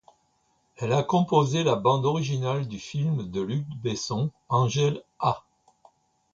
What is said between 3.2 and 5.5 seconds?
de Luc Besson Angel-A.